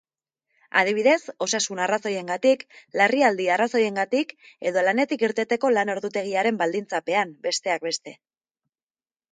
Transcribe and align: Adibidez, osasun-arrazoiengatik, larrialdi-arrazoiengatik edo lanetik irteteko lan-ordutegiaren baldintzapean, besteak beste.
Adibidez, 0.79 1.17
osasun-arrazoiengatik, 1.45 2.65
larrialdi-arrazoiengatik 3.01 4.35
edo 4.71 4.87
lanetik 4.89 5.27
irteteko 5.29 5.73
lan-ordutegiaren 5.79 6.63
baldintzapean, 6.65 7.37
besteak 7.49 7.89
beste. 7.93 8.19